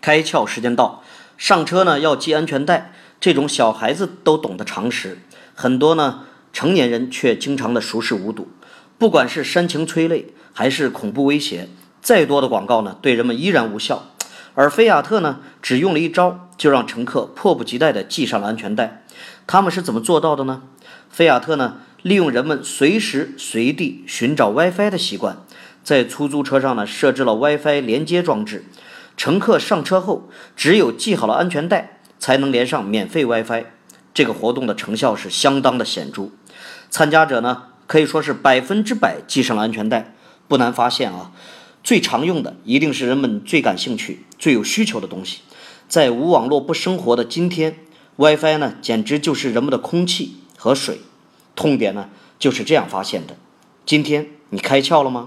[0.00, 1.02] 开窍时间到，
[1.36, 5.18] 上车呢要系安全带，这种小孩子都懂的常识，
[5.54, 8.48] 很多呢成年人却经常的熟视无睹。
[8.96, 11.68] 不管是煽情催泪，还是恐怖威胁，
[12.00, 14.10] 再多的广告呢，对人们依然无效。
[14.54, 19.04] 而菲亚特呢，只用了一招，就让乘客迫不及待地系上了安全带。
[19.46, 20.62] 他们是怎么做到的呢？
[21.08, 25.38] 菲亚特呢，利用人们随时随地寻找 WiFi 的习惯，
[25.84, 28.64] 在出租车上呢设置了 WiFi 连接装置。
[29.18, 33.64] 乘客上车后，只有系好了安全带，才能连上免费 WiFi。
[34.14, 36.30] 这个活动的成效是相当的显著，
[36.88, 40.14] 参加者呢可以说是百分之百系上了安全带。
[40.46, 41.32] 不难发现啊。
[41.84, 45.40] 最常用的一定是人们最感兴趣、最有需求的东西。
[45.88, 47.78] 在无网络不生活的今天
[48.16, 51.00] ，WiFi 呢简直就是人们的空气和水。
[51.56, 53.36] 痛点呢就是这样发现的。
[53.86, 55.26] 今天你开窍了吗？